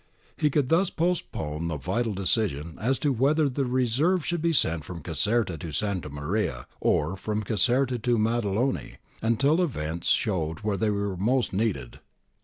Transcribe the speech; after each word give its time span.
He 0.35 0.49
could 0.49 0.69
thus 0.69 0.89
postpone 0.89 1.67
the 1.67 1.77
vital 1.77 2.15
decision 2.15 2.79
as 2.81 2.97
to 2.97 3.13
whether 3.13 3.47
the 3.47 3.65
reserve 3.65 4.25
should 4.25 4.41
be 4.41 4.51
sent 4.51 4.83
from 4.83 5.03
Caserta 5.03 5.59
to 5.59 5.71
Santa 5.71 6.09
Maria, 6.09 6.65
or 6.79 7.15
from 7.15 7.43
Caserta 7.43 7.99
to 7.99 8.17
Maddaloni, 8.17 8.95
until 9.21 9.61
events 9.61 10.07
showed 10.07 10.61
where 10.61 10.75
they 10.77 10.89
were 10.89 11.15
most 11.15 11.53
needed. 11.53 11.99